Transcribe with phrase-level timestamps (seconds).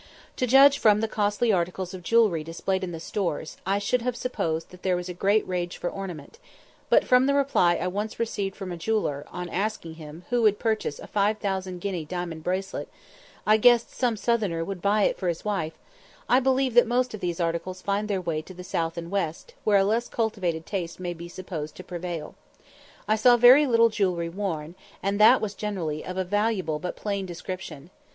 [0.37, 4.15] To judge from the costly articles of jewellery displayed in the stores, I should have
[4.15, 6.39] supposed that there was a great rage for ornament;
[6.89, 10.57] but from the reply I once received from a jeweller, on asking him who would
[10.57, 12.89] purchase a five thousand guinea diamond bracelet,
[13.45, 15.73] "I guess some Southerner will buy it for his wife,"
[16.27, 19.53] I believe that most of these articles find their way to the South and West,
[19.63, 22.33] where a less cultivated taste may be supposed to prevail.
[23.07, 24.73] I saw very little jewellery worn,
[25.03, 27.91] and that was generally of a valuable but plain description.